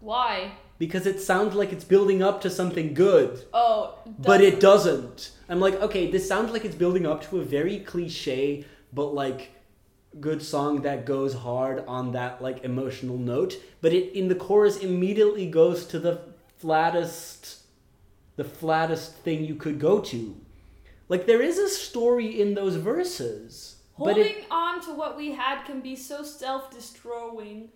Why? 0.00 0.52
because 0.78 1.06
it 1.06 1.18
sounds 1.20 1.54
like 1.54 1.72
it's 1.72 1.84
building 1.84 2.22
up 2.22 2.40
to 2.42 2.50
something 2.50 2.92
good, 2.92 3.30
Oh, 3.54 3.94
but 4.18 4.40
it 4.40 4.58
doesn't- 4.58 5.02
doesn't. 5.02 5.30
I'm 5.48 5.60
like, 5.60 5.76
okay, 5.86 6.10
this 6.10 6.26
sounds 6.26 6.50
like 6.52 6.64
it's 6.64 6.74
building 6.74 7.06
up 7.06 7.22
to 7.28 7.38
a 7.38 7.44
very 7.44 7.78
cliche, 7.78 8.64
but 8.92 9.14
like 9.14 9.40
good 10.20 10.42
song 10.42 10.82
that 10.82 11.06
goes 11.06 11.34
hard 11.34 11.84
on 11.86 12.10
that 12.18 12.42
like 12.42 12.64
emotional 12.64 13.16
note, 13.16 13.52
but 13.80 13.92
it 13.92 14.12
in 14.18 14.26
the 14.26 14.34
chorus 14.34 14.76
immediately 14.88 15.46
goes 15.60 15.86
to 15.92 16.00
the 16.00 16.18
flattest 16.58 17.61
the 18.36 18.44
flattest 18.44 19.16
thing 19.16 19.44
you 19.44 19.54
could 19.54 19.78
go 19.78 20.00
to. 20.00 20.36
Like 21.08 21.26
there 21.26 21.42
is 21.42 21.58
a 21.58 21.68
story 21.68 22.40
in 22.40 22.54
those 22.54 22.76
verses, 22.76 23.76
but 23.98 24.14
Holding 24.14 24.24
it, 24.24 24.44
on 24.50 24.80
to 24.82 24.94
what 24.94 25.16
we 25.16 25.32
had 25.32 25.64
can 25.64 25.80
be 25.80 25.94
so 25.94 26.22
self-destroying. 26.22 27.68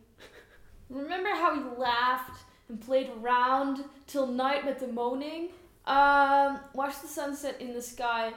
Remember 0.89 1.31
how 1.31 1.55
we 1.55 1.79
laughed 1.79 2.45
and 2.69 2.81
played 2.81 3.11
around 3.21 3.85
till 4.07 4.27
night 4.27 4.65
with 4.65 4.79
the 4.79 4.89
moaning? 4.89 5.51
Um, 5.87 6.61
watch 6.75 7.01
the 7.01 7.09
sunset 7.09 7.61
in 7.61 7.75
the 7.75 7.83
sky. 7.83 8.33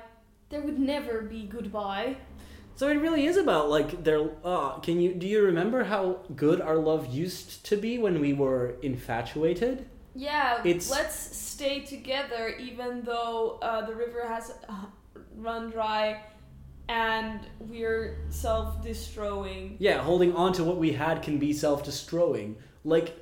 There 0.49 0.61
would 0.61 0.79
never 0.79 1.21
be 1.21 1.45
goodbye. 1.45 2.17
So 2.75 2.87
it 2.87 2.95
really 2.95 3.25
is 3.25 3.37
about 3.37 3.69
like 3.69 4.03
their. 4.03 4.29
Uh, 4.43 4.79
can 4.79 5.01
you 5.01 5.13
do 5.13 5.27
you 5.27 5.43
remember 5.43 5.83
how 5.83 6.19
good 6.35 6.61
our 6.61 6.77
love 6.77 7.13
used 7.13 7.65
to 7.65 7.75
be 7.75 7.97
when 7.97 8.19
we 8.21 8.33
were 8.33 8.75
infatuated? 8.81 9.85
Yeah, 10.19 10.59
It's- 10.65 10.89
let's 10.91 11.15
stay 11.37 11.79
together 11.95 12.49
even 12.59 13.03
though 13.03 13.57
uh, 13.61 13.85
the 13.85 13.95
river 13.95 14.27
has 14.27 14.51
uh, 14.67 14.73
run 15.37 15.69
dry 15.69 16.21
and 16.89 17.39
we're 17.59 18.17
self-destroying. 18.29 19.77
Yeah, 19.79 19.99
holding 19.99 20.35
on 20.35 20.51
to 20.53 20.63
what 20.63 20.77
we 20.77 20.91
had 20.93 21.21
can 21.21 21.37
be 21.39 21.53
self-destroying. 21.53 22.57
Like 22.83 23.15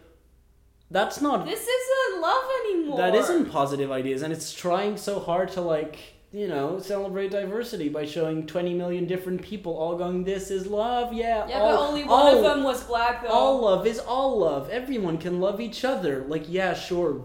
that's 0.89 1.21
not 1.21 1.45
This 1.45 1.67
isn't 1.67 2.21
love 2.21 2.45
anymore. 2.65 2.97
that 2.97 3.13
isn't 3.13 3.45
positive 3.51 3.91
ideas, 3.91 4.21
and 4.23 4.31
it's 4.33 4.53
trying 4.53 4.97
so 4.97 5.19
hard 5.19 5.49
to 5.51 5.61
like 5.61 5.97
you 6.31 6.47
know 6.47 6.79
celebrate 6.79 7.31
diversity 7.31 7.89
by 7.89 8.05
showing 8.05 8.45
twenty 8.45 8.73
million 8.73 9.05
different 9.05 9.41
people 9.41 9.75
all 9.77 9.97
going. 9.97 10.23
This 10.23 10.51
is 10.51 10.67
love, 10.67 11.13
yeah. 11.13 11.47
Yeah, 11.47 11.59
all, 11.59 11.71
but 11.71 11.87
only 11.87 12.03
one 12.03 12.11
all- 12.11 12.37
of 12.37 12.43
them 12.43 12.63
was 12.63 12.83
black 12.83 13.23
though. 13.23 13.29
All 13.29 13.61
love 13.61 13.87
is 13.87 13.99
all 13.99 14.39
love. 14.39 14.69
Everyone 14.69 15.17
can 15.17 15.39
love 15.39 15.59
each 15.61 15.85
other. 15.85 16.25
Like 16.27 16.45
yeah, 16.47 16.73
sure. 16.73 17.21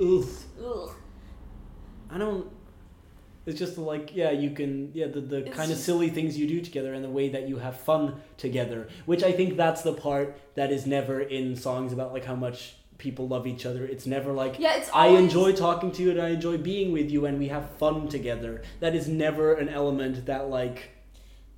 Ugh. 0.00 0.26
Ugh. 0.64 0.90
I 2.10 2.18
don't. 2.18 2.50
It's 3.46 3.58
just 3.58 3.76
like 3.76 4.16
yeah, 4.16 4.30
you 4.30 4.50
can 4.50 4.90
yeah 4.94 5.08
the 5.08 5.20
the 5.20 5.36
It's 5.46 5.56
kind 5.56 5.70
of 5.70 5.76
silly 5.76 6.08
things 6.08 6.38
you 6.38 6.46
do 6.46 6.60
together 6.62 6.94
and 6.94 7.04
the 7.04 7.10
way 7.10 7.28
that 7.28 7.48
you 7.48 7.58
have 7.58 7.78
fun 7.78 8.20
together, 8.38 8.88
which 9.04 9.22
I 9.22 9.32
think 9.32 9.56
that's 9.56 9.82
the 9.82 9.92
part 9.92 10.38
that 10.54 10.72
is 10.72 10.86
never 10.86 11.20
in 11.20 11.54
songs 11.56 11.92
about 11.92 12.12
like 12.12 12.24
how 12.24 12.36
much 12.36 12.76
people 12.98 13.26
love 13.28 13.46
each 13.46 13.66
other. 13.66 13.84
It's 13.84 14.06
never 14.06 14.32
like 14.32 14.58
Yeah, 14.58 14.76
it's 14.76 14.90
I 14.94 15.08
enjoy 15.08 15.52
talking 15.52 15.90
to 15.92 16.02
you 16.02 16.10
and 16.12 16.20
I 16.20 16.28
enjoy 16.30 16.58
being 16.58 16.92
with 16.92 17.10
you 17.10 17.26
and 17.26 17.38
we 17.38 17.48
have 17.48 17.70
fun 17.76 18.08
together. 18.08 18.62
That 18.80 18.94
is 18.94 19.08
never 19.08 19.54
an 19.54 19.68
element 19.68 20.26
that 20.26 20.48
like 20.48 20.90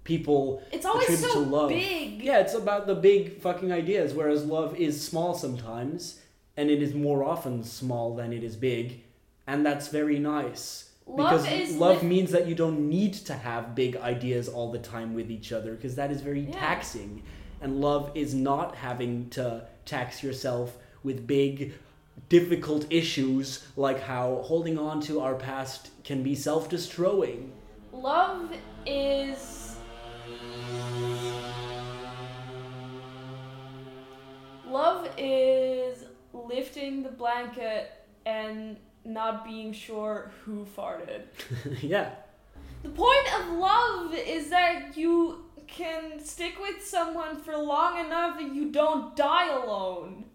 people 0.05 0.63
It's 0.73 0.87
always 0.87 1.05
attribute 1.09 1.31
so 1.31 1.45
to 1.45 1.51
love. 1.51 1.69
big. 1.69 2.23
Yeah, 2.23 2.39
it's 2.39 2.55
about 2.55 2.87
the 2.87 2.95
big 2.95 3.41
fucking 3.41 3.73
ideas, 3.73 4.15
whereas 4.15 4.45
love 4.45 4.77
is 4.77 5.03
small 5.05 5.35
sometimes, 5.35 6.21
and 6.57 6.71
it 6.71 6.83
is 6.83 6.95
more 6.95 7.25
often 7.25 7.65
small 7.65 8.15
than 8.15 8.33
it 8.33 8.43
is 8.45 8.57
big, 8.57 9.03
and 9.47 9.67
that's 9.67 9.89
very 9.89 10.19
nice. 10.19 10.91
Love 11.09 11.45
because 11.45 11.73
love 11.77 12.03
li- 12.03 12.09
means 12.09 12.31
that 12.33 12.47
you 12.49 12.55
don't 12.55 12.89
need 12.89 13.15
to 13.15 13.33
have 13.35 13.75
big 13.75 13.97
ideas 13.97 14.49
all 14.49 14.71
the 14.73 14.79
time 14.79 15.15
with 15.15 15.31
each 15.31 15.53
other, 15.53 15.75
because 15.75 15.97
that 15.97 16.11
is 16.11 16.21
very 16.21 16.41
Yeah. 16.41 16.53
taxing. 16.59 17.23
And 17.61 17.81
love 17.81 18.11
is 18.15 18.35
not 18.35 18.77
having 18.77 19.29
to 19.31 19.67
tax 19.87 20.23
yourself 20.23 20.77
with 21.07 21.27
big, 21.27 21.73
difficult 22.29 22.85
issues 22.91 23.67
like 23.77 24.01
how 24.03 24.43
holding 24.45 24.77
on 24.79 25.01
to 25.01 25.21
our 25.21 25.37
past 25.37 25.91
can 26.05 26.23
be 26.23 26.35
self 26.35 26.69
destroying. 26.69 27.53
Love 27.93 28.53
is. 28.85 29.77
Love 34.69 35.09
is 35.17 36.05
lifting 36.35 37.03
the 37.03 37.09
blanket 37.09 37.93
and 38.27 38.77
not 39.05 39.45
being 39.45 39.73
sure 39.73 40.33
who 40.45 40.67
farted. 40.77 41.23
yeah. 41.81 42.11
The 42.83 42.89
point 42.91 43.41
of 43.41 43.53
love 43.53 44.13
is 44.15 44.51
that 44.51 44.97
you 44.97 45.45
can 45.67 46.21
stick 46.21 46.55
with 46.61 46.85
someone 46.87 47.37
for 47.37 47.57
long 47.57 48.05
enough 48.05 48.39
that 48.39 48.55
you 48.55 48.71
don't 48.71 49.17
die 49.17 49.53
alone. 49.53 50.26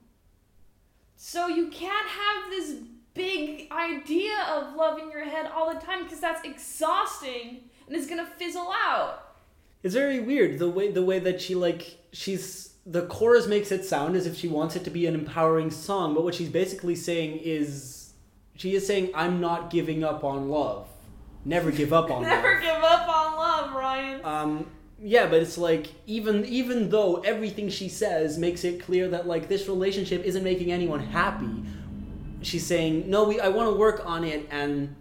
So 1.24 1.48
you 1.48 1.68
can't 1.68 2.08
have 2.10 2.50
this 2.50 2.78
big 3.14 3.72
idea 3.72 4.40
of 4.50 4.76
love 4.76 4.98
in 4.98 5.12
your 5.12 5.24
head 5.24 5.52
all 5.56 5.72
the 5.72 5.80
time 5.80 6.04
because 6.04 6.20
that's 6.20 6.44
exhausting 6.44 7.60
and 7.86 7.96
it's 7.96 8.08
gonna 8.08 8.26
fizzle 8.26 8.72
out. 8.74 9.36
It's 9.84 9.94
very 9.94 10.20
weird 10.20 10.58
the 10.58 10.68
way 10.68 10.92
the 10.92 11.04
way 11.04 11.20
that 11.20 11.40
she 11.40 11.54
like 11.54 12.00
she's 12.12 12.74
the 12.88 13.06
chorus 13.06 13.46
makes 13.46 13.72
it 13.72 13.86
sound 13.86 14.16
as 14.16 14.26
if 14.26 14.36
she 14.36 14.48
wants 14.48 14.76
it 14.76 14.84
to 14.86 14.90
be 14.90 15.06
an 15.06 15.14
empowering 15.14 15.70
song, 15.70 16.16
but 16.16 16.24
what 16.24 16.34
she's 16.34 16.50
basically 16.50 16.96
saying 16.96 17.38
is 17.44 18.14
she 18.56 18.74
is 18.74 18.88
saying 18.88 19.12
I'm 19.14 19.40
not 19.40 19.70
giving 19.70 20.04
up 20.04 20.24
on 20.24 20.50
love. 20.50 20.88
Never 21.46 21.70
give 21.70 21.94
up 21.94 22.10
on 22.10 22.24
Never 22.24 22.56
love. 22.56 22.64
give 22.64 22.84
up 22.84 23.08
on 23.08 23.38
love, 23.38 23.76
Ryan. 23.76 24.26
Um 24.26 24.72
yeah, 25.04 25.26
but 25.26 25.42
it's 25.42 25.58
like 25.58 25.88
even 26.06 26.46
even 26.46 26.90
though 26.90 27.22
everything 27.22 27.70
she 27.70 27.90
says 27.90 28.38
makes 28.38 28.64
it 28.64 28.84
clear 28.84 29.08
that 29.10 29.26
like 29.26 29.48
this 29.48 29.68
relationship 29.68 30.24
isn't 30.24 30.44
making 30.44 30.72
anyone 30.72 31.00
happy, 31.00 31.64
she's 32.42 32.66
saying, 32.66 33.10
"No, 33.10 33.24
we 33.24 33.40
I 33.40 33.50
want 33.50 33.72
to 33.72 33.76
work 33.76 34.06
on 34.06 34.24
it 34.24 34.48
and 34.52 34.96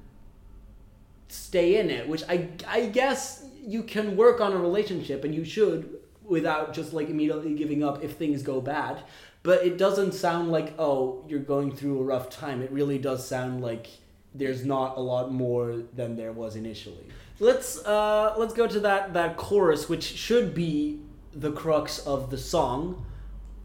stay 1.28 1.78
in 1.78 1.90
it," 1.90 2.08
which 2.08 2.22
I 2.28 2.48
I 2.66 2.86
guess 2.86 3.44
you 3.62 3.82
can 3.82 4.16
work 4.16 4.40
on 4.40 4.54
a 4.54 4.58
relationship 4.58 5.22
and 5.22 5.34
you 5.34 5.44
should 5.44 5.98
without 6.24 6.72
just 6.72 6.94
like 6.94 7.10
immediately 7.10 7.54
giving 7.54 7.84
up 7.84 8.02
if 8.02 8.12
things 8.16 8.42
go 8.42 8.60
bad. 8.60 9.02
But 9.42 9.64
it 9.66 9.76
doesn't 9.76 10.12
sound 10.12 10.50
like 10.50 10.72
oh 10.78 11.24
you're 11.28 11.40
going 11.40 11.76
through 11.76 12.00
a 12.00 12.04
rough 12.04 12.30
time. 12.30 12.62
It 12.62 12.70
really 12.70 12.98
does 12.98 13.26
sound 13.26 13.60
like 13.60 13.88
there's 14.34 14.64
not 14.64 14.96
a 14.96 15.00
lot 15.00 15.30
more 15.30 15.82
than 15.94 16.16
there 16.16 16.32
was 16.32 16.56
initially. 16.56 17.06
Let's 17.40 17.84
uh 17.84 18.34
let's 18.38 18.54
go 18.54 18.66
to 18.66 18.80
that 18.80 19.14
that 19.14 19.36
chorus 19.36 19.88
which 19.88 20.04
should 20.04 20.54
be 20.54 21.00
the 21.32 21.50
crux 21.50 21.98
of 22.06 22.30
the 22.30 22.38
song. 22.38 23.06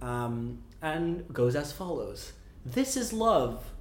Um, 0.01 0.59
and 0.81 1.27
goes 1.33 1.55
as 1.55 1.71
follows. 1.71 2.33
This 2.63 2.95
is 2.95 3.11
love, 3.11 3.71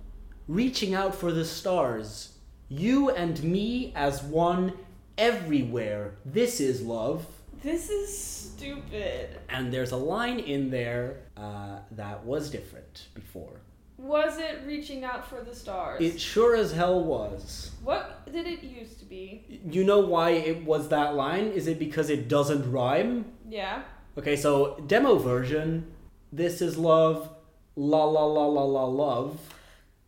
reaching 0.49 0.95
out 0.95 1.15
for 1.15 1.33
the 1.33 1.45
stars. 1.45 2.39
You 2.69 3.11
and 3.11 3.43
me 3.45 3.93
as 3.95 4.23
one 4.23 4.73
everywhere. 5.19 6.17
This 6.25 6.61
is 6.61 6.81
love. 6.81 7.27
This 7.63 7.91
is 7.91 8.17
stupid. 8.17 9.39
And 9.49 9.73
there's 9.73 9.93
a 9.93 9.97
line 9.97 10.39
in 10.39 10.71
there 10.71 11.19
uh, 11.37 11.81
that 11.91 12.25
was 12.25 12.51
different 12.51 13.09
before. 13.15 13.61
Was 14.05 14.37
it 14.39 14.61
reaching 14.67 15.03
out 15.03 15.27
for 15.27 15.41
the 15.41 15.55
stars? 15.55 16.03
It 16.03 16.21
sure 16.21 16.55
as 16.55 16.73
hell 16.73 17.03
was. 17.03 17.71
what 17.83 18.31
did 18.31 18.47
it 18.47 18.63
used 18.63 18.99
to 18.99 19.07
be? 19.07 19.63
You 19.65 19.83
know 19.83 20.01
why 20.01 20.33
it 20.33 20.63
was 20.67 20.91
that 20.91 21.15
line? 21.15 21.47
Is 21.47 21.69
it 21.69 21.79
because 21.79 22.11
it 22.11 22.29
doesn't 22.29 22.71
rhyme? 22.71 23.25
Yeah. 23.49 23.83
Okay, 24.19 24.37
so 24.37 24.79
demo 24.87 25.17
version, 25.17 25.91
this 26.31 26.61
is 26.61 26.77
love, 26.77 27.31
la 27.77 28.05
la 28.05 28.27
la 28.27 28.45
la 28.45 28.65
la 28.65 28.85
love. 28.85 29.41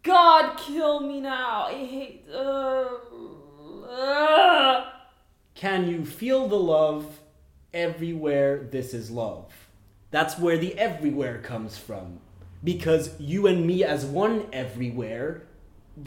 God, 0.02 0.58
kill 0.58 1.00
me 1.00 1.22
now. 1.22 1.68
I 1.68 1.86
hate. 1.86 2.26
Uh, 2.30 2.88
uh. 3.88 4.90
Can 5.54 5.88
you 5.88 6.04
feel 6.04 6.48
the 6.48 6.58
love 6.58 7.18
everywhere 7.72 8.58
this 8.70 8.92
is 8.92 9.10
love? 9.10 9.50
That's 10.10 10.38
where 10.38 10.58
the 10.58 10.78
everywhere 10.78 11.38
comes 11.38 11.78
from. 11.78 12.20
Because 12.66 13.04
you 13.20 13.46
and 13.46 13.64
me 13.64 13.84
as 13.84 14.04
one 14.04 14.46
everywhere, 14.52 15.42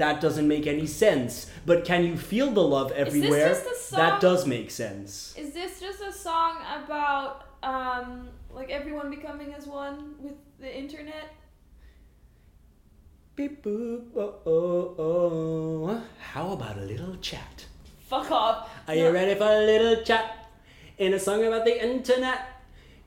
that 0.02 0.20
doesn't 0.20 0.46
make 0.48 0.68
any 0.68 0.86
sense. 0.86 1.50
But 1.66 1.86
can 1.86 2.04
you 2.04 2.18
feel 2.18 2.52
the 2.52 2.62
love 2.62 2.92
everywhere? 2.92 3.50
just 3.56 3.66
a 3.66 3.76
song- 3.76 4.00
That 4.00 4.20
does 4.20 4.46
make 4.46 4.70
sense. 4.70 5.34
Is 5.38 5.54
this 5.54 5.80
just 5.80 6.02
a 6.02 6.12
song 6.12 6.58
about 6.84 7.46
um 7.64 8.28
like 8.52 8.70
everyone 8.80 9.10
becoming 9.10 9.54
as 9.54 9.66
one 9.68 10.16
with 10.20 10.36
the 10.60 10.72
internet? 10.84 11.28
Beep 13.38 13.64
boop, 13.64 14.04
oh 14.18 14.36
oh 14.46 14.96
oh. 15.00 16.04
How 16.34 16.52
about 16.52 16.78
a 16.78 16.82
little 16.82 17.16
chat? 17.22 17.66
Fuck 18.10 18.30
off. 18.32 18.70
Are 18.88 18.96
you 18.96 19.10
ready 19.12 19.36
for 19.36 19.46
a 19.48 19.64
little 19.72 20.04
chat? 20.04 20.50
In 20.98 21.14
a 21.14 21.20
song 21.20 21.46
about 21.46 21.64
the 21.64 21.82
internet. 21.92 22.59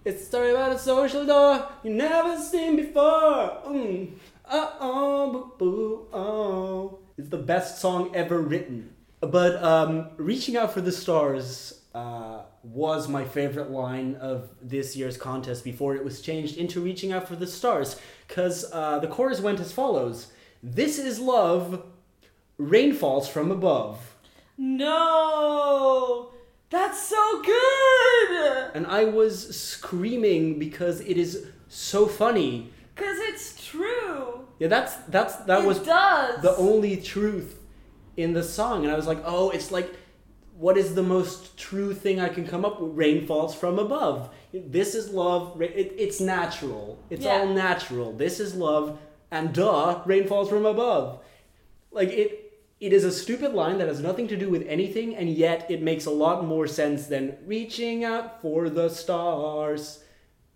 It's 0.05 0.23
a 0.23 0.25
story 0.27 0.51
about 0.51 0.73
a 0.73 0.79
social 0.79 1.25
door 1.25 1.69
you 1.85 1.91
never 1.91 2.37
seen 2.37 2.75
before. 2.75 3.63
Mm. 3.67 4.13
Uh 4.45 4.71
oh, 4.81 5.33
boo 5.33 5.53
boo, 5.59 6.07
oh. 6.13 6.99
It's 7.17 7.29
the 7.29 7.39
best 7.39 7.81
song 7.81 8.11
ever 8.15 8.39
written. 8.41 8.95
But 9.21 9.63
um, 9.63 10.11
Reaching 10.17 10.57
Out 10.57 10.73
for 10.73 10.81
the 10.81 10.91
Stars 10.91 11.83
uh, 11.95 12.41
was 12.65 13.07
my 13.07 13.25
favorite 13.25 13.71
line 13.71 14.17
of 14.17 14.49
this 14.61 14.97
year's 14.97 15.17
contest 15.17 15.63
before 15.63 15.95
it 15.95 16.05
was 16.05 16.21
changed 16.21 16.57
into 16.57 16.81
Reaching 16.81 17.13
Out 17.13 17.29
for 17.29 17.37
the 17.37 17.47
Stars. 17.47 18.01
Because 18.27 18.69
uh, 18.73 18.99
the 18.99 19.07
chorus 19.07 19.41
went 19.41 19.61
as 19.61 19.71
follows 19.71 20.33
This 20.65 20.99
is 20.99 21.21
love, 21.21 21.85
rain 22.59 22.93
falls 22.93 23.29
from 23.29 23.53
above. 23.53 24.17
No. 24.59 26.33
That's 26.73 27.01
so 27.01 27.43
good. 27.43 28.71
and 28.75 28.87
I 28.87 29.05
was 29.05 29.55
screaming 29.55 30.59
because 30.59 31.01
it 31.03 31.17
is 31.19 31.47
so 31.69 32.07
funny. 32.07 32.71
Cause 32.97 33.17
it's 33.31 33.65
true. 33.65 34.47
Yeah, 34.59 34.69
that's 34.69 34.95
that's 35.09 35.37
that 35.49 35.61
it 35.63 35.67
was 35.67 35.79
does. 35.81 36.43
the 36.43 36.57
only 36.57 36.97
truth 36.97 37.59
in 38.17 38.33
the 38.33 38.43
song, 38.43 38.85
and 38.85 38.93
I 38.93 38.97
was 38.97 39.07
like, 39.07 39.23
oh, 39.25 39.51
it's 39.51 39.71
like, 39.73 39.91
what 40.59 40.77
is 40.77 40.95
the 40.95 41.03
most 41.03 41.57
true 41.59 41.93
thing 41.95 42.21
I 42.21 42.29
can 42.29 42.47
come 42.47 42.65
up 42.65 42.81
with? 42.81 42.93
Rain 42.95 43.27
falls 43.27 43.55
from 43.55 43.79
above. 43.79 44.31
This 44.53 44.95
is 44.95 45.11
love. 45.11 45.61
It, 45.63 45.95
it's 45.99 46.21
natural. 46.21 46.99
It's 47.11 47.25
Yeah. 47.25 47.33
all 47.33 47.47
natural. 47.49 48.13
This 48.13 48.41
is 48.41 48.55
love, 48.55 48.99
and 49.31 49.53
duh, 49.55 50.03
rain 50.07 50.27
falls 50.27 50.49
from 50.49 50.65
above. 50.67 51.21
Like 51.91 52.09
it. 52.11 52.39
It 52.83 52.93
is 52.93 53.05
a 53.05 53.13
stupid 53.13 53.55
line 53.55 53.79
that 53.79 53.87
has 53.87 54.01
nothing 54.01 54.27
to 54.27 54.37
do 54.37 54.51
with 54.51 54.67
anything, 54.67 55.15
and 55.15 55.29
yet 55.31 55.71
it 55.71 55.81
makes 55.81 56.05
a 56.05 56.11
lot 56.11 56.45
more 56.45 56.67
sense 56.67 57.07
than 57.07 57.37
reaching 57.47 58.03
out 58.03 58.43
for 58.43 58.69
the 58.69 58.89
stars, 58.89 60.03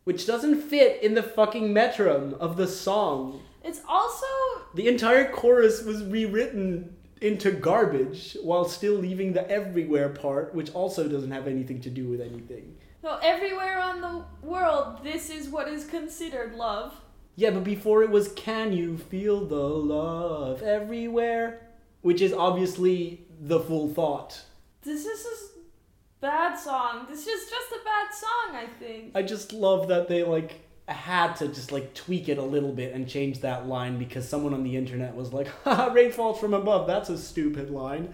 which 0.03 0.27
doesn't 0.27 0.61
fit 0.61 1.01
in 1.05 1.15
the 1.15 1.23
fucking 1.23 1.73
metrum 1.73 2.37
of 2.39 2.57
the 2.57 2.67
song. 2.67 3.43
It's 3.63 3.81
also 3.89 4.27
The 4.75 4.89
entire 4.89 5.31
chorus 5.31 5.85
was 5.85 6.03
rewritten 6.03 6.97
into 7.21 7.53
garbage 7.53 8.37
while 8.43 8.65
still 8.65 8.95
leaving 8.95 9.33
the 9.33 9.49
everywhere 9.49 10.09
part, 10.09 10.53
which 10.53 10.75
also 10.75 11.07
doesn't 11.07 11.31
have 11.31 11.47
anything 11.47 11.81
to 11.83 11.91
do 11.91 12.09
with 12.09 12.21
anything. 12.21 12.77
so 13.03 13.21
everywhere 13.23 13.79
on 13.79 14.01
the 14.01 14.25
world. 14.43 15.05
This 15.05 15.31
is 15.31 15.49
what 15.49 15.69
is 15.69 15.85
considered 15.85 16.57
love. 16.57 16.93
Yeah, 17.37 17.51
but 17.51 17.63
before 17.63 18.03
it 18.03 18.11
was 18.11 18.33
Can 18.33 18.73
You 18.73 18.99
Feel 18.99 19.47
the 19.47 19.55
Love 19.55 20.65
Everywhere? 20.65 21.66
Which 22.03 22.21
is 22.21 22.33
obviously 22.33 23.27
the 23.41 23.61
full 23.61 23.89
thought. 23.89 24.43
This 24.83 25.05
is 25.05 25.27
a 25.27 26.21
bad 26.21 26.57
song. 26.57 27.07
This 27.09 27.27
is 27.27 27.51
just 27.51 27.73
a 27.73 27.85
bad 27.85 28.15
song. 28.15 28.57
I 28.57 28.67
think. 28.79 29.13
I 29.15 29.23
just 29.23 29.53
love 29.53 29.89
that 29.89 30.09
they 30.09 30.23
like 30.23 30.61
had 30.89 31.35
to 31.35 31.49
just 31.49 31.73
like 31.73 31.95
tweak 31.95 32.29
it 32.29 32.39
a 32.39 32.43
little 32.43 32.73
bit 32.73 32.95
and 32.95 33.09
change 33.09 33.41
that 33.41 33.67
line 33.67 33.99
because 33.99 34.29
someone 34.29 34.55
on 34.55 34.63
the 34.63 34.77
internet 34.77 35.15
was 35.15 35.33
like, 35.33 35.49
haha, 35.65 35.93
rain 35.93 36.13
falls 36.13 36.39
from 36.39 36.55
above, 36.55 36.87
that's 36.87 37.09
a 37.09 37.19
stupid 37.19 37.71
line. 37.71 38.13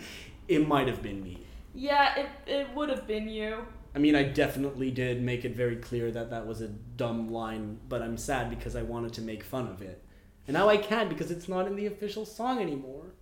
It 0.49 0.67
might 0.67 0.89
have 0.89 1.03
been 1.03 1.23
me. 1.23 1.47
Yeah, 1.75 2.19
it 2.19 2.29
it 2.47 2.75
would 2.75 2.89
have 2.89 3.07
been 3.07 3.29
you. 3.29 3.67
I 3.95 3.99
mean, 3.99 4.17
I 4.17 4.23
definitely 4.23 4.91
did 4.91 5.23
make 5.23 5.45
it 5.45 5.55
very 5.55 5.77
clear 5.77 6.11
that 6.13 6.31
that 6.31 6.47
was 6.47 6.63
a 6.63 6.69
dumb 6.69 7.31
line, 7.31 7.79
but 7.89 8.01
I'm 8.01 8.17
sad 8.17 8.49
because 8.49 8.75
I 8.75 8.83
wanted 8.83 9.13
to 9.15 9.21
make 9.21 9.45
fun 9.45 9.69
of 9.69 9.83
it. 9.83 10.03
And 10.47 10.55
now 10.55 10.69
I 10.69 10.79
can't 10.79 11.11
because 11.11 11.31
it's 11.31 11.49
not 11.49 11.67
in 11.67 11.77
the 11.77 11.87
official 11.87 12.25
song 12.25 12.61
anymore. 12.61 13.13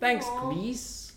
Thanks, 0.00 0.26
Aw. 0.26 0.52
Greece. 0.52 1.12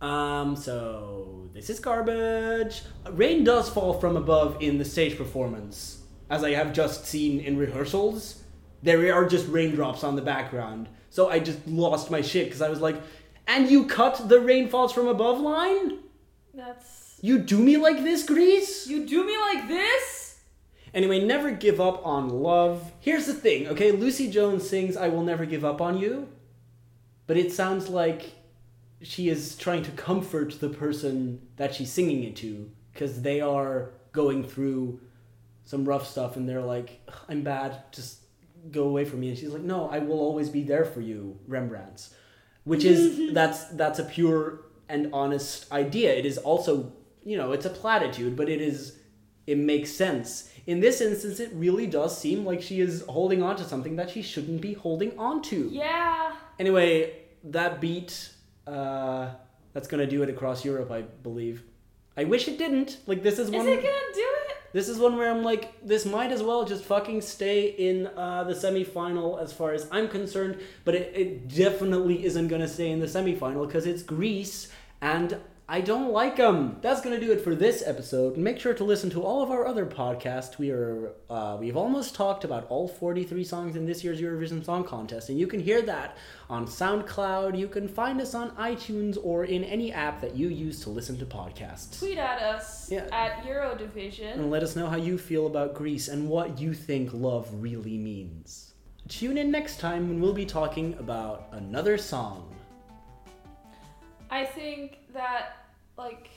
Um, 0.00 0.56
so 0.56 1.48
this 1.54 1.70
is 1.70 1.80
garbage. 1.80 2.82
Rain 3.10 3.44
does 3.44 3.68
fall 3.68 3.94
from 3.94 4.16
above 4.16 4.58
in 4.60 4.78
the 4.78 4.84
stage 4.84 5.16
performance, 5.16 6.02
as 6.28 6.44
I 6.44 6.50
have 6.52 6.72
just 6.72 7.06
seen 7.06 7.40
in 7.40 7.56
rehearsals. 7.56 8.42
There 8.82 9.14
are 9.14 9.26
just 9.26 9.48
raindrops 9.48 10.04
on 10.04 10.16
the 10.16 10.22
background. 10.22 10.88
So 11.10 11.30
I 11.30 11.38
just 11.38 11.66
lost 11.66 12.10
my 12.10 12.20
shit 12.20 12.46
because 12.46 12.60
I 12.62 12.68
was 12.68 12.80
like, 12.80 12.96
and 13.48 13.70
you 13.70 13.86
cut 13.86 14.28
the 14.28 14.40
rain 14.40 14.68
falls 14.68 14.92
from 14.92 15.06
above 15.08 15.40
line? 15.40 16.00
That's 16.52 17.18
You 17.22 17.38
do 17.38 17.58
me 17.58 17.76
like 17.78 18.02
this, 18.02 18.24
Greece? 18.24 18.86
you 18.86 19.06
do 19.06 19.24
me 19.24 19.36
like 19.38 19.66
this. 19.68 20.40
Anyway, 20.92 21.24
never 21.24 21.50
give 21.50 21.80
up 21.80 22.04
on 22.06 22.28
love. 22.28 22.92
Here's 23.00 23.26
the 23.26 23.34
thing, 23.34 23.68
okay? 23.68 23.92
Lucy 23.92 24.30
Jones 24.30 24.68
sings 24.68 24.96
I 24.96 25.08
Will 25.08 25.22
Never 25.22 25.44
Give 25.46 25.64
Up 25.64 25.80
on 25.80 25.98
You, 25.98 26.28
but 27.26 27.36
it 27.36 27.52
sounds 27.52 27.88
like 27.88 28.32
she 29.02 29.28
is 29.28 29.56
trying 29.56 29.82
to 29.82 29.90
comfort 29.92 30.60
the 30.60 30.68
person 30.68 31.40
that 31.56 31.74
she's 31.74 31.92
singing 31.92 32.24
it 32.24 32.36
to 32.36 32.70
because 32.92 33.22
they 33.22 33.40
are 33.40 33.90
going 34.12 34.42
through 34.42 35.00
some 35.64 35.84
rough 35.84 36.08
stuff 36.08 36.36
and 36.36 36.48
they're 36.48 36.62
like, 36.62 37.00
I'm 37.28 37.42
bad, 37.42 37.82
just 37.92 38.20
go 38.70 38.84
away 38.84 39.04
from 39.04 39.20
me. 39.20 39.28
And 39.28 39.38
she's 39.38 39.50
like, 39.50 39.62
No, 39.62 39.88
I 39.90 39.98
will 39.98 40.18
always 40.18 40.48
be 40.48 40.62
there 40.62 40.84
for 40.84 41.00
you, 41.00 41.38
Rembrandts. 41.46 42.14
Which 42.64 42.84
is 42.84 43.32
that's 43.34 43.64
that's 43.66 43.98
a 43.98 44.04
pure 44.04 44.60
and 44.88 45.10
honest 45.12 45.70
idea. 45.72 46.14
It 46.14 46.24
is 46.24 46.38
also, 46.38 46.92
you 47.24 47.36
know, 47.36 47.52
it's 47.52 47.66
a 47.66 47.70
platitude, 47.70 48.36
but 48.36 48.48
it 48.48 48.60
is 48.60 48.98
it 49.46 49.58
makes 49.58 49.92
sense. 49.92 50.50
In 50.66 50.80
this 50.80 51.00
instance, 51.00 51.38
it 51.38 51.50
really 51.54 51.86
does 51.86 52.16
seem 52.18 52.44
like 52.44 52.60
she 52.60 52.80
is 52.80 53.04
holding 53.08 53.42
on 53.42 53.56
to 53.56 53.64
something 53.64 53.96
that 53.96 54.10
she 54.10 54.22
shouldn't 54.22 54.60
be 54.60 54.72
holding 54.74 55.16
on 55.16 55.42
to. 55.42 55.68
Yeah. 55.70 56.32
Anyway, 56.58 57.14
that 57.44 57.80
beat, 57.80 58.30
uh, 58.66 59.30
that's 59.72 59.88
gonna 59.88 60.06
do 60.06 60.22
it 60.22 60.28
across 60.28 60.64
Europe, 60.64 60.90
I 60.90 61.02
believe. 61.02 61.62
I 62.16 62.24
wish 62.24 62.48
it 62.48 62.58
didn't. 62.58 62.98
Like 63.06 63.22
this 63.22 63.38
is 63.38 63.50
one. 63.50 63.66
Is 63.66 63.78
it 63.78 63.82
gonna 63.82 64.14
do 64.14 64.20
it? 64.20 64.56
This 64.72 64.88
is 64.88 64.98
one 64.98 65.16
where 65.16 65.30
I'm 65.30 65.42
like, 65.42 65.80
this 65.82 66.04
might 66.04 66.32
as 66.32 66.42
well 66.42 66.64
just 66.64 66.84
fucking 66.84 67.22
stay 67.22 67.68
in 67.68 68.08
uh, 68.08 68.44
the 68.44 68.52
semifinal 68.52 69.40
as 69.40 69.52
far 69.52 69.72
as 69.72 69.86
I'm 69.90 70.08
concerned, 70.08 70.58
but 70.84 70.94
it, 70.94 71.12
it 71.14 71.48
definitely 71.48 72.24
isn't 72.24 72.48
gonna 72.48 72.68
stay 72.68 72.90
in 72.90 73.00
the 73.00 73.06
semifinal 73.06 73.66
because 73.66 73.86
it's 73.86 74.02
Greece 74.02 74.68
and 75.00 75.38
I 75.68 75.80
don't 75.80 76.12
like 76.12 76.36
them. 76.36 76.76
That's 76.80 77.00
gonna 77.00 77.18
do 77.18 77.32
it 77.32 77.40
for 77.40 77.56
this 77.56 77.82
episode. 77.84 78.36
Make 78.36 78.60
sure 78.60 78.72
to 78.74 78.84
listen 78.84 79.10
to 79.10 79.22
all 79.24 79.42
of 79.42 79.50
our 79.50 79.66
other 79.66 79.84
podcasts. 79.84 80.58
We 80.58 80.70
are 80.70 81.10
uh, 81.28 81.56
we've 81.58 81.76
almost 81.76 82.14
talked 82.14 82.44
about 82.44 82.66
all 82.68 82.86
43 82.86 83.42
songs 83.42 83.74
in 83.74 83.84
this 83.84 84.04
year's 84.04 84.20
Eurovision 84.20 84.64
Song 84.64 84.84
Contest, 84.84 85.28
and 85.28 85.40
you 85.40 85.48
can 85.48 85.58
hear 85.58 85.82
that 85.82 86.16
on 86.48 86.66
SoundCloud. 86.68 87.58
You 87.58 87.66
can 87.66 87.88
find 87.88 88.20
us 88.20 88.32
on 88.32 88.50
iTunes 88.52 89.18
or 89.20 89.44
in 89.44 89.64
any 89.64 89.92
app 89.92 90.20
that 90.20 90.36
you 90.36 90.46
use 90.50 90.80
to 90.84 90.90
listen 90.90 91.18
to 91.18 91.26
podcasts. 91.26 91.98
Tweet 91.98 92.16
at 92.18 92.40
us 92.40 92.88
Yeah. 92.88 93.08
at 93.10 93.42
Eurodivision. 93.44 94.34
and 94.34 94.52
let 94.52 94.62
us 94.62 94.76
know 94.76 94.86
how 94.86 94.96
you 94.96 95.18
feel 95.18 95.48
about 95.48 95.74
Greece 95.74 96.06
and 96.06 96.28
what 96.28 96.60
you 96.60 96.74
think 96.74 97.10
love 97.12 97.48
really 97.52 97.98
means. 97.98 98.72
Tune 99.08 99.36
in 99.36 99.50
next 99.50 99.80
time 99.80 100.08
when 100.08 100.20
we'll 100.20 100.32
be 100.32 100.46
talking 100.46 100.94
about 101.00 101.48
another 101.50 101.98
song. 101.98 102.52
I 104.30 104.44
think 104.44 104.98
that 105.12 105.56
like 105.96 106.28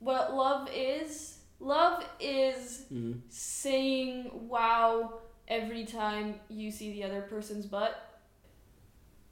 what 0.00 0.34
love 0.34 0.68
is, 0.74 1.38
love 1.60 2.04
is 2.20 2.84
Mm. 2.92 3.20
saying 3.28 4.30
wow 4.48 5.20
every 5.48 5.84
time 5.84 6.34
you 6.48 6.70
see 6.70 6.92
the 6.92 7.04
other 7.04 7.22
person's 7.22 7.66
butt. 7.66 7.94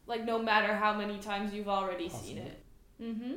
Like 0.07 0.25
no 0.25 0.39
matter 0.39 0.75
how 0.75 0.95
many 0.95 1.19
times 1.19 1.53
you've 1.53 1.69
already 1.69 2.09
seen 2.09 2.39
it. 2.39 2.63
Mm-hmm. 3.03 3.33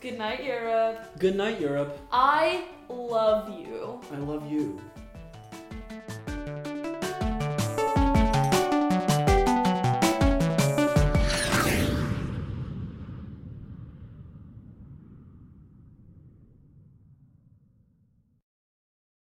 Good 0.00 0.18
night, 0.18 0.44
Europe. 0.44 1.18
Good 1.18 1.36
night, 1.36 1.60
Europe. 1.60 1.98
I 2.12 2.64
love 2.88 3.48
you. 3.58 4.00
I 4.12 4.16
love 4.18 4.50
you. 4.50 4.80